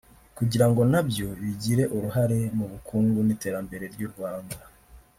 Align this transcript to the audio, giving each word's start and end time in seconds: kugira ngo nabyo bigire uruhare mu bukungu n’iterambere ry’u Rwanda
kugira 0.37 0.65
ngo 0.69 0.81
nabyo 0.91 1.27
bigire 1.41 1.83
uruhare 1.95 2.39
mu 2.57 2.65
bukungu 2.71 3.19
n’iterambere 3.23 3.85
ry’u 3.93 4.09
Rwanda 4.13 4.57